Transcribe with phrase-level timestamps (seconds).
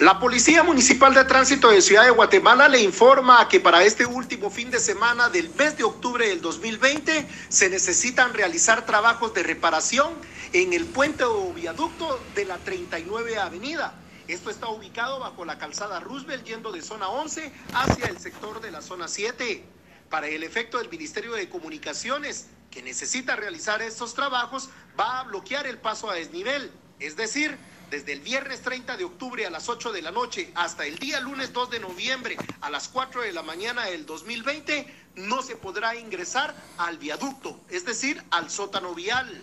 [0.00, 4.48] La Policía Municipal de Tránsito de Ciudad de Guatemala le informa que para este último
[4.48, 10.14] fin de semana del mes de octubre del 2020 se necesitan realizar trabajos de reparación
[10.54, 13.92] en el puente o viaducto de la 39 Avenida.
[14.26, 18.70] Esto está ubicado bajo la calzada Roosevelt yendo de zona 11 hacia el sector de
[18.70, 19.62] la zona 7.
[20.08, 25.66] Para el efecto del Ministerio de Comunicaciones, que necesita realizar estos trabajos, va a bloquear
[25.66, 26.70] el paso a desnivel,
[27.00, 27.58] es decir,
[27.90, 31.20] desde el viernes 30 de octubre a las 8 de la noche hasta el día
[31.20, 35.96] lunes 2 de noviembre a las 4 de la mañana del 2020, no se podrá
[35.96, 39.42] ingresar al viaducto, es decir, al sótano vial.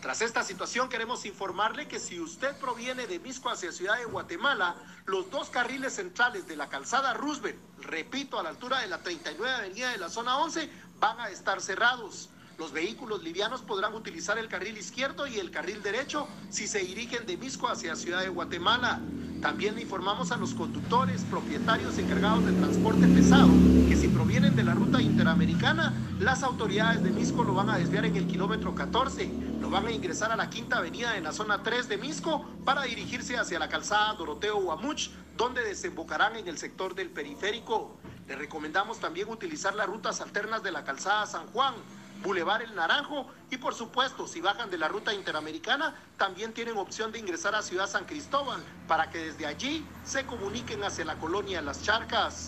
[0.00, 4.76] Tras esta situación queremos informarle que si usted proviene de Misco hacia Ciudad de Guatemala,
[5.04, 9.56] los dos carriles centrales de la calzada Roosevelt, repito, a la altura de la 39
[9.56, 10.70] Avenida de la zona 11,
[11.00, 12.30] van a estar cerrados.
[12.60, 17.24] Los vehículos livianos podrán utilizar el carril izquierdo y el carril derecho si se dirigen
[17.24, 19.00] de Misco hacia Ciudad de Guatemala.
[19.40, 23.48] También informamos a los conductores, propietarios encargados de transporte pesado
[23.88, 28.04] que si provienen de la ruta interamericana, las autoridades de Misco lo van a desviar
[28.04, 31.62] en el kilómetro 14, lo van a ingresar a la quinta avenida en la zona
[31.62, 36.94] 3 de Misco para dirigirse hacia la calzada Doroteo Guamuch, donde desembocarán en el sector
[36.94, 37.96] del periférico.
[38.28, 41.74] Le recomendamos también utilizar las rutas alternas de la calzada San Juan,
[42.20, 47.10] Boulevard El Naranjo y por supuesto si bajan de la ruta interamericana también tienen opción
[47.12, 51.62] de ingresar a Ciudad San Cristóbal para que desde allí se comuniquen hacia la colonia
[51.62, 52.38] Las Charcas.